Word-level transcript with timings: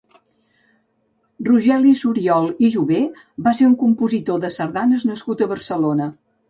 Rogeli 1.49 1.91
Suriol 2.01 2.49
i 2.69 2.73
Juvé 2.77 3.05
va 3.49 3.57
ser 3.61 3.71
un 3.71 3.79
compositor 3.87 4.43
de 4.47 4.53
sardanes 4.61 5.09
nascut 5.13 5.45
a 5.49 5.55
Barcelona. 5.57 6.15